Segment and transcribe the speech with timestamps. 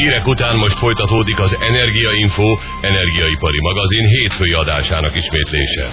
[0.00, 5.86] hírek után most folytatódik az Energiainfo energiaipari magazin hétfői adásának ismétlése.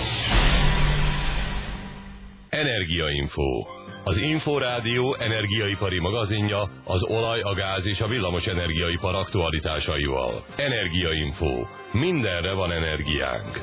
[2.49, 3.65] Energiainfo.
[4.03, 10.45] Az Inforádió energiaipari magazinja az olaj, a gáz és a villamos energiaipar aktualitásaival.
[10.55, 11.65] Energiainfo.
[11.91, 13.61] Mindenre van energiánk.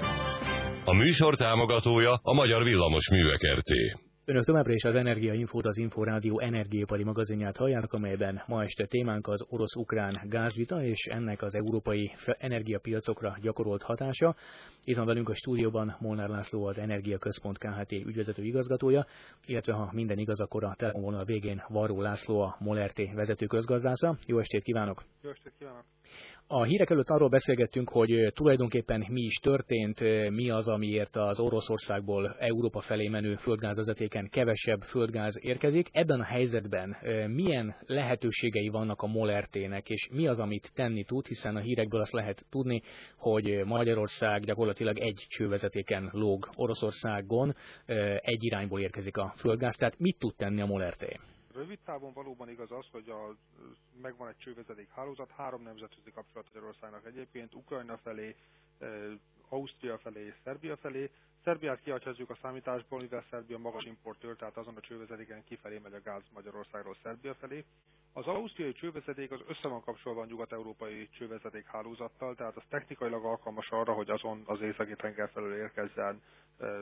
[0.84, 4.03] A műsor támogatója a Magyar Villamos Művek RT.
[4.26, 9.44] Önök továbbra is az Energiainfót, az Inforádió energiaipari magazinját hallják, amelyben ma este témánk az
[9.48, 14.36] orosz-ukrán gázvita és ennek az európai energiapiacokra gyakorolt hatása.
[14.84, 19.06] Itt van velünk a stúdióban Molnár László, az Energia Központ KHT ügyvezető igazgatója,
[19.46, 24.16] illetve ha minden igaz, akkor a telefonvonal végén Varró László, a MOLRT vezető közgazdásza.
[24.26, 25.02] Jó estét kívánok!
[25.22, 25.84] Jó estét kívánok!
[26.46, 32.36] A hírek előtt arról beszélgettünk, hogy tulajdonképpen mi is történt, mi az, amiért az Oroszországból
[32.38, 35.88] Európa felé menő földgázvezetéken kevesebb földgáz érkezik.
[35.92, 36.96] Ebben a helyzetben
[37.28, 42.12] milyen lehetőségei vannak a MOL-RT-nek, és mi az, amit tenni tud, hiszen a hírekből azt
[42.12, 42.82] lehet tudni,
[43.16, 47.54] hogy Magyarország gyakorlatilag egy csővezetéken lóg Oroszországon,
[48.16, 51.20] egy irányból érkezik a földgáz, tehát mit tud tenni a MOL-RT?
[51.54, 53.34] Rövid távon valóban igaz az, hogy a,
[54.02, 58.36] megvan egy csővezeték hálózat, három nemzetközi kapcsolat Magyarországnak egyébként, Ukrajna felé,
[59.48, 61.10] Ausztria felé, Szerbia felé.
[61.44, 66.00] Szerbiát kiadhatjuk a számításból, mivel Szerbia magas importőr, tehát azon a csővezetéken kifelé megy a
[66.02, 67.64] gáz Magyarországról Szerbia felé.
[68.12, 73.68] Az ausztriai csővezeték az össze van kapcsolva a nyugat-európai csővezeték hálózattal, tehát az technikailag alkalmas
[73.70, 76.22] arra, hogy azon az északi tenger felől érkezzen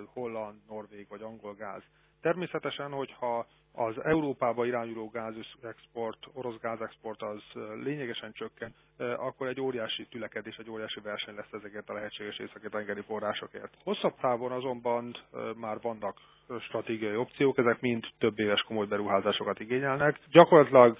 [0.07, 1.83] holland, norvég vagy angol gáz.
[2.23, 7.43] Természetesen, hogyha az Európába irányuló gázexport, orosz gázexport az
[7.83, 8.75] lényegesen csökken,
[9.17, 13.75] akkor egy óriási tülekedés, egy óriási verseny lesz ezekért a lehetséges északi tengeri forrásokért.
[13.85, 15.17] Hosszabb távon azonban
[15.57, 16.17] már vannak
[16.61, 20.19] stratégiai opciók, ezek mind több éves komoly beruházásokat igényelnek.
[20.31, 20.99] Gyakorlatilag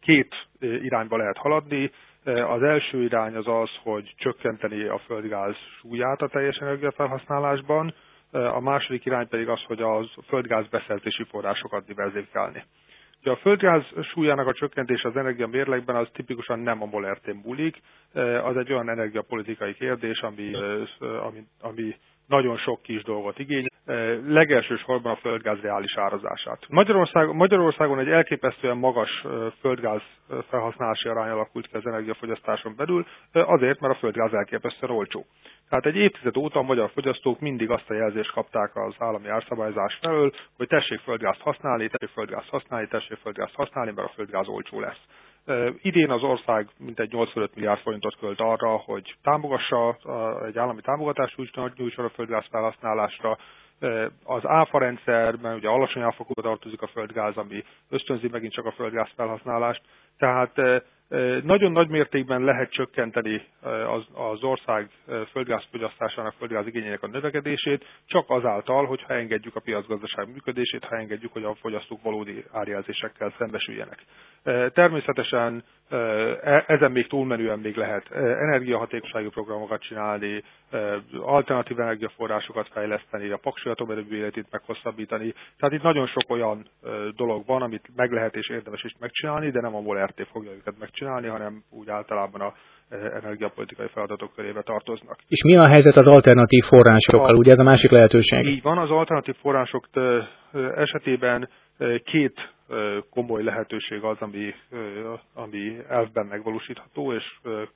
[0.00, 1.90] két irányba lehet haladni.
[2.24, 7.94] Az első irány az az, hogy csökkenteni a földgáz súlyát a teljes energiafelhasználásban,
[8.32, 12.64] a második irány pedig az, hogy a földgáz beszerzési forrásokat diverzifikálni.
[13.20, 13.82] Ugye a földgáz
[14.12, 17.76] súlyának a csökkentése az energia mérlegben az tipikusan nem a molertén múlik,
[18.42, 20.50] az egy olyan energiapolitikai kérdés, ami,
[20.98, 23.66] ami, ami nagyon sok kis dolgot igény,
[24.26, 26.66] legelső sorban a földgáz reális árazását.
[26.68, 29.24] Magyarország, Magyarországon egy elképesztően magas
[29.60, 30.02] földgáz
[30.48, 35.26] felhasználási arány alakult ki az energiafogyasztáson belül, azért, mert a földgáz elképesztően olcsó.
[35.72, 39.98] Tehát egy évtized óta a magyar fogyasztók mindig azt a jelzést kapták az állami árszabályzás
[40.00, 44.80] felől, hogy tessék földgázt használni, tessék földgázt használni, tessék földgázt használni, mert a földgáz olcsó
[44.80, 45.00] lesz.
[45.82, 49.96] Idén az ország mintegy 85 milliárd forintot költ arra, hogy támogassa,
[50.46, 51.36] egy állami támogatást
[51.76, 53.38] nyújtson a földgáz felhasználásra.
[54.24, 59.10] Az áfa rendszerben ugye alacsony áfakóba tartozik a földgáz, ami ösztönzi megint csak a földgáz
[59.16, 59.82] felhasználást.
[60.18, 60.52] Tehát
[61.42, 63.42] nagyon nagy mértékben lehet csökkenteni
[64.14, 64.88] az, ország
[65.30, 71.44] földgázfogyasztásának, földgáz igényének a növekedését, csak azáltal, hogyha engedjük a piacgazdaság működését, ha engedjük, hogy
[71.44, 73.98] a fogyasztók valódi árjelzésekkel szembesüljenek.
[74.72, 80.42] Természetesen e, ezen még túlmenően még lehet energiahatékonysági programokat csinálni,
[81.20, 85.34] alternatív energiaforrásokat fejleszteni, a paksi atomerőmű életét meghosszabbítani.
[85.58, 86.66] Tehát itt nagyon sok olyan
[87.16, 90.50] dolog van, amit meg lehet és érdemes is megcsinálni, de nem a MOL RT fogja
[90.50, 92.54] őket megcsinálni, hanem úgy általában a
[92.90, 95.18] energiapolitikai feladatok körébe tartoznak.
[95.28, 97.36] És mi a helyzet az alternatív forrásokkal?
[97.36, 98.46] Ugye ez a másik lehetőség?
[98.46, 99.88] Így van, az alternatív források
[100.74, 101.48] esetében
[102.04, 102.52] két
[103.10, 104.54] komoly lehetőség az, ami,
[105.34, 107.24] ami elvben megvalósítható, és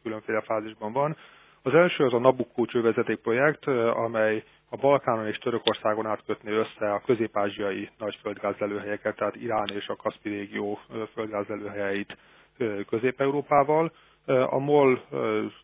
[0.02, 1.16] különféle fázisban van.
[1.66, 7.02] Az első az a Nabucco csővezeték projekt, amely a Balkánon és Törökországon átkötni össze a
[7.06, 10.78] közép-ázsiai nagy földgázlelőhelyeket, tehát Irán és a Kaszpi régió
[11.12, 12.16] földgázlelőhelyeit
[12.88, 13.92] Közép-Európával.
[14.26, 15.00] A MOL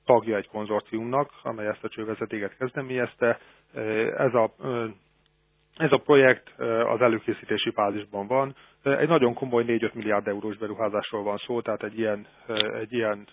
[0.04, 3.38] tagja egy konzorciumnak, amely ezt a csővezetéket kezdeményezte.
[4.16, 4.50] Ez a
[5.76, 6.48] ez a projekt
[6.86, 8.54] az előkészítési fázisban van.
[8.82, 12.26] Egy nagyon komoly 4-5 milliárd eurós beruházásról van szó, tehát egy ilyen,
[12.80, 13.26] egy ilyen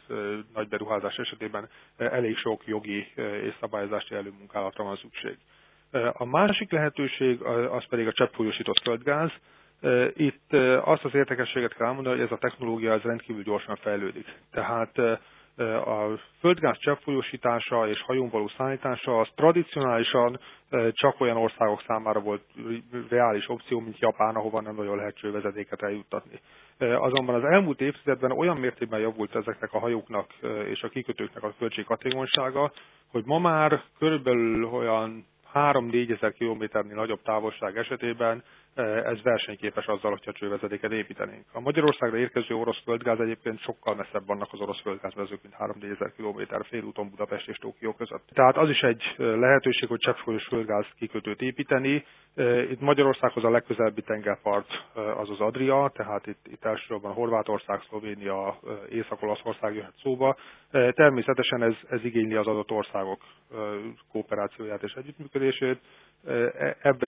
[0.53, 5.37] nagy beruházás esetében elég sok jogi és szabályozási előmunkálatra van szükség.
[6.13, 7.41] A másik lehetőség
[7.71, 9.31] az pedig a cseppfolyósított földgáz.
[10.13, 10.53] Itt
[10.83, 14.27] azt az értekességet kell elmondani, hogy ez a technológia ez rendkívül gyorsan fejlődik.
[14.51, 14.99] Tehát
[15.85, 20.39] a földgáz cseppfolyósítása és hajón való szállítása az tradicionálisan
[20.91, 22.41] csak olyan országok számára volt
[23.09, 26.39] reális opció, mint Japán, ahova nem nagyon lehet csővezetéket eljuttatni.
[26.79, 30.33] Azonban az elmúlt évtizedben olyan mértékben javult ezeknek a hajóknak
[30.69, 32.71] és a kikötőknek a költséghatékonysága,
[33.11, 38.43] hogy ma már körülbelül olyan 3-4 ezer kilométernél nagyobb távolság esetében
[38.75, 41.45] ez versenyképes azzal, hogyha csővezetéket építenénk.
[41.53, 46.11] A Magyarországra érkező orosz földgáz egyébként sokkal messzebb vannak az orosz földgázvezők, mint 3 ezer
[46.17, 48.23] km félúton Budapest és Tokió között.
[48.33, 52.03] Tehát az is egy lehetőség, hogy cseppfolyós földgáz kikötőt építeni.
[52.69, 59.75] Itt Magyarországhoz a legközelebbi tengerpart az az Adria, tehát itt, itt elsősorban Horvátország, Szlovénia, Észak-Olaszország
[59.75, 60.35] jöhet szóba.
[60.71, 63.21] Természetesen ez, ez igényli az adott országok
[64.11, 65.79] kooperációját és együttműködését.
[66.27, 67.07] E, ebben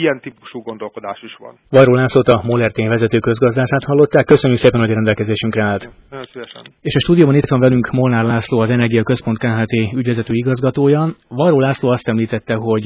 [0.00, 1.54] ilyen típusú gondolkodás is van.
[1.70, 4.24] Vajról Lászlót a Moller Tény vezető közgazdászát hallották.
[4.24, 5.90] Köszönjük szépen, hogy a rendelkezésünkre állt.
[6.10, 6.62] Nagyon szívesen.
[6.80, 11.14] És a stúdióban itt van velünk Molnár László, az Energia Központ KHT ügyvezető igazgatója.
[11.28, 12.84] Vajról László azt említette, hogy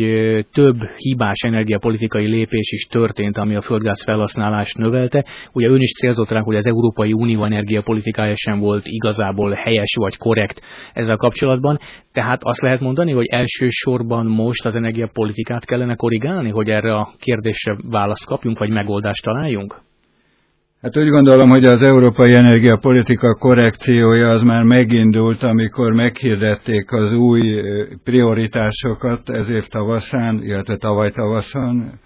[0.53, 5.25] több hibás energiapolitikai lépés is történt, ami a földgáz felhasználást növelte.
[5.53, 10.17] Ugye ön is célzott rá, hogy az Európai Unió energiapolitikája sem volt igazából helyes vagy
[10.17, 10.61] korrekt
[10.93, 11.79] ezzel kapcsolatban.
[12.13, 17.77] Tehát azt lehet mondani, hogy elsősorban most az energiapolitikát kellene korrigálni, hogy erre a kérdésre
[17.91, 19.81] választ kapjunk, vagy megoldást találjunk?
[20.83, 27.63] Hát úgy gondolom, hogy az európai energiapolitika korrekciója az már megindult, amikor meghirdették az új
[28.05, 32.01] prioritásokat ezért tavaszán, illetve tavaly tavaszon,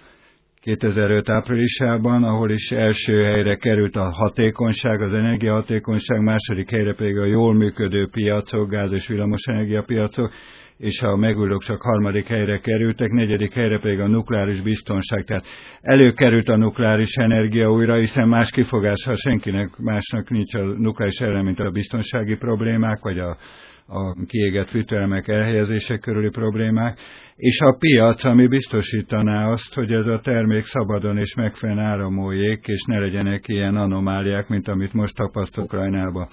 [0.60, 7.24] 2005 áprilisában, ahol is első helyre került a hatékonyság, az energiahatékonyság, második helyre pedig a
[7.24, 10.32] jól működő piacok, gáz és villamosenergiapiacok,
[10.78, 15.24] és a megújulók csak harmadik helyre kerültek, negyedik helyre pedig a nukleáris biztonság.
[15.24, 15.46] Tehát
[15.80, 21.60] előkerült a nukleáris energia újra, hiszen más kifogása senkinek másnak nincs a nukleáris ellen, mint
[21.60, 23.36] a biztonsági problémák, vagy a,
[23.86, 26.98] a kiégett fűtőelemek elhelyezése körüli problémák,
[27.36, 32.84] és a piac, ami biztosítaná azt, hogy ez a termék szabadon és megfelelően áramoljék, és
[32.86, 36.28] ne legyenek ilyen anomáliák, mint amit most tapasztalok Rajnában.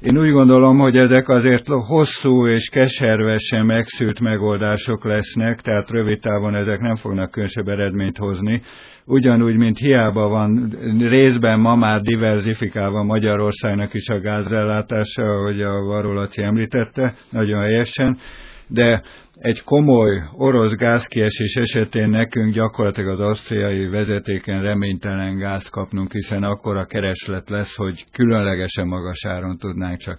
[0.00, 6.54] Én úgy gondolom, hogy ezek azért hosszú és keservesen megszült megoldások lesznek, tehát rövid távon
[6.54, 8.62] ezek nem fognak különösebb eredményt hozni.
[9.08, 16.42] Ugyanúgy, mint hiába van részben ma már diversifikálva Magyarországnak is a gázellátása, ahogy a Varolaci
[16.42, 18.18] említette, nagyon helyesen,
[18.68, 19.02] de
[19.34, 26.76] egy komoly orosz gázkiesés esetén nekünk gyakorlatilag az asztriai vezetéken reménytelen gázt kapnunk, hiszen akkor
[26.76, 30.18] a kereslet lesz, hogy különlegesen magas áron tudnánk csak.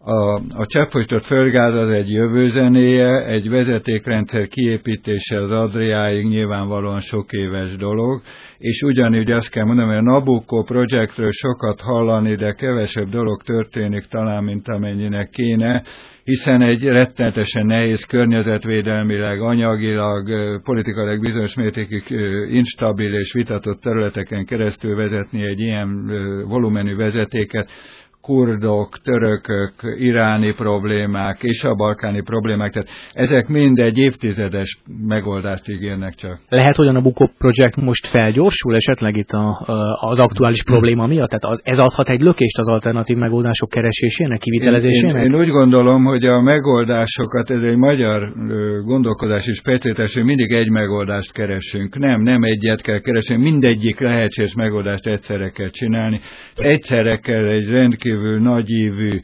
[0.00, 7.76] A, a cseppfolytott földgáz az egy jövőzenéje, egy vezetékrendszer kiépítése az Adriáig nyilvánvalóan sok éves
[7.76, 8.22] dolog,
[8.58, 14.06] és ugyanígy azt kell mondanom, hogy a Nabucco projektről sokat hallani, de kevesebb dolog történik
[14.06, 15.82] talán, mint amennyinek kéne,
[16.24, 20.28] hiszen egy rettenetesen nehéz környezetvédelmileg, anyagilag,
[20.62, 22.04] politikailag bizonyos mértékig
[22.50, 26.06] instabil és vitatott területeken keresztül vezetni egy ilyen
[26.48, 27.70] volumenű vezetéket,
[28.28, 36.14] kurdok, törökök, iráni problémák és a balkáni problémák, tehát ezek mind egy évtizedes megoldást ígérnek
[36.14, 36.38] csak.
[36.48, 39.46] Lehet, hogy a Nabucco projekt most felgyorsul esetleg itt a,
[40.10, 41.28] az aktuális probléma miatt?
[41.28, 45.14] Tehát az, ez adhat egy lökést az alternatív megoldások keresésének, kivitelezésének?
[45.14, 48.32] Én, én, én úgy gondolom, hogy a megoldásokat, ez egy magyar
[48.84, 51.98] gondolkodási specialitás, hogy mindig egy megoldást keresünk.
[51.98, 56.20] Nem, nem egyet kell keresni, mindegyik lehetséges megoldást egyszerre kell csinálni.
[56.56, 59.20] Egyszerre kell egy rendkívül rendkívül nagyívű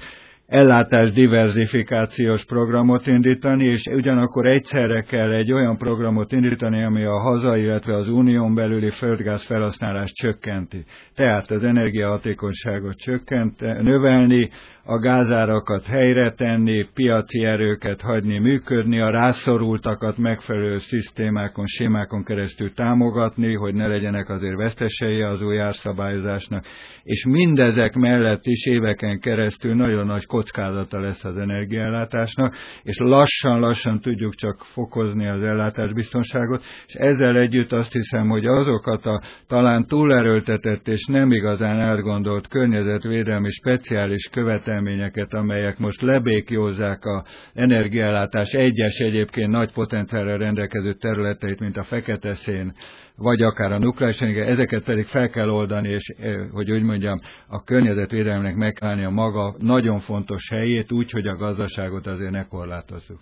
[0.46, 7.62] ellátás diversifikációs programot indítani, és ugyanakkor egyszerre kell egy olyan programot indítani, ami a hazai,
[7.62, 10.84] illetve az unión belüli földgáz felhasználást csökkenti.
[11.14, 14.50] Tehát az energiahatékonyságot csökkent, növelni,
[14.86, 23.54] a gázárakat helyre tenni, piaci erőket hagyni működni, a rászorultakat megfelelő szisztémákon, sémákon keresztül támogatni,
[23.54, 26.64] hogy ne legyenek azért vesztesei az új árszabályozásnak,
[27.02, 34.34] és mindezek mellett is éveken keresztül nagyon nagy kockázata lesz az energiaellátásnak, és lassan-lassan tudjuk
[34.34, 41.06] csak fokozni az ellátásbiztonságot, és ezzel együtt azt hiszem, hogy azokat a talán túlerőltetett és
[41.06, 49.72] nem igazán átgondolt környezetvédelmi speciális követelményeket, követelményeket, amelyek most lebékjózzák a energiállátás egyes egyébként nagy
[49.72, 52.72] potenciálra rendelkező területeit, mint a fekete szén,
[53.16, 57.18] vagy akár a nukleáris energia, ezeket pedig fel kell oldani, és eh, hogy úgy mondjam,
[57.48, 63.18] a környezetvédelemnek megállni a maga nagyon fontos helyét, úgy, hogy a gazdaságot azért ne korlátozzuk.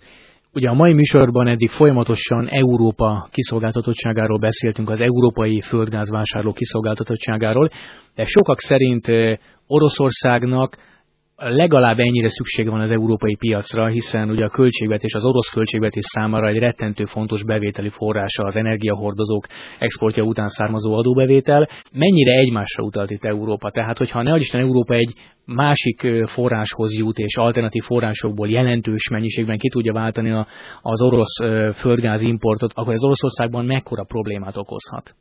[0.53, 7.69] Ugye a mai műsorban eddig folyamatosan Európa kiszolgáltatottságáról beszéltünk, az európai földgázvásárló kiszolgáltatottságáról,
[8.15, 10.77] de sokak szerint eh, Oroszországnak
[11.49, 16.47] legalább ennyire szükség van az európai piacra, hiszen ugye a költségvetés, az orosz költségvetés számára
[16.47, 19.45] egy rettentő fontos bevételi forrása az energiahordozók
[19.79, 21.69] exportja után származó adóbevétel.
[21.93, 23.71] Mennyire egymásra utalt itt Európa?
[23.71, 25.13] Tehát, hogyha ne Isten Európa egy
[25.45, 30.45] másik forráshoz jut, és alternatív forrásokból jelentős mennyiségben ki tudja váltani
[30.81, 31.37] az orosz
[31.75, 35.15] földgáz importot, akkor ez Oroszországban mekkora problémát okozhat?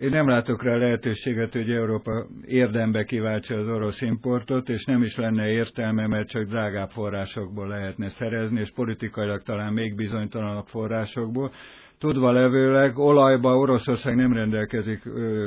[0.00, 5.16] Én nem látok rá lehetőséget, hogy Európa érdembe kiváltsa az orosz importot, és nem is
[5.16, 11.52] lenne értelme, mert csak drágább forrásokból lehetne szerezni, és politikailag talán még bizonytalanabb forrásokból.
[12.00, 15.04] Tudva levőleg olajba Oroszország nem rendelkezik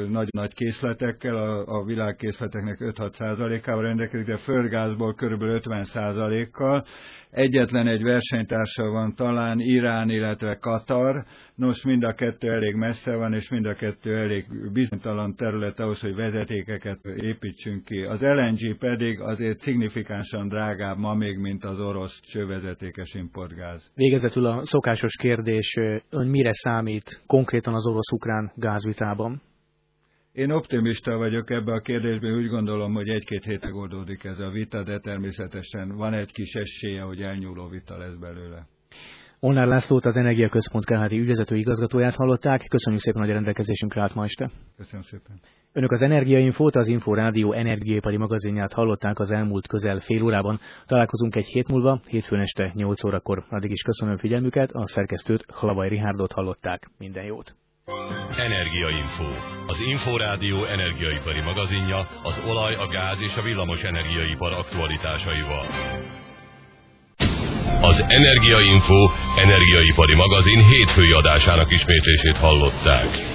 [0.10, 5.42] nagy-nagy készletekkel, a, a világkészleteknek 5-6 ával rendelkezik, de földgázból kb.
[5.42, 6.84] 50% kal
[7.34, 11.24] Egyetlen egy versenytársa van talán Irán, illetve Katar.
[11.56, 16.02] Nos, mind a kettő elég messze van, és mind a kettő elég bizonytalan terület ahhoz,
[16.02, 18.02] hogy vezetékeket építsünk ki.
[18.02, 23.92] Az LNG pedig azért szignifikánsan drágább ma még, mint az orosz csővezetékes importgáz.
[23.96, 25.76] Végezetül a szokásos kérdés,
[26.10, 29.42] ön mire számít konkrétan az orosz-ukrán gázvitában?
[30.32, 34.84] Én optimista vagyok ebbe a kérdésben, úgy gondolom, hogy egy-két hét megoldódik ez a vita,
[34.84, 38.68] de természetesen van egy kis esélye, hogy elnyúló vita lesz belőle.
[39.44, 42.66] Molnár Lászlót, az Energiaközpont KHT ügyvezető igazgatóját hallották.
[42.70, 44.52] Köszönjük szépen, hogy a rendelkezésünkre állt ma este.
[44.78, 45.40] Köszönöm szépen.
[45.74, 50.60] Önök az Energiainfót, az Info Rádió energiaipari magazinját hallották az elmúlt közel fél órában.
[50.86, 53.46] Találkozunk egy hét múlva, hétfőn este 8 órakor.
[53.50, 56.90] Addig is köszönöm figyelmüket, a szerkesztőt Halavaj Rihárdot hallották.
[56.98, 57.56] Minden jót!
[58.38, 59.30] Energiainfo.
[59.68, 65.66] Az Inforádió energiaipari magazinja az olaj, a gáz és a villamos energiaipar aktualitásaival.
[67.82, 73.33] Az Energiainfo energiaipari magazin hétfői adásának ismétlését hallották.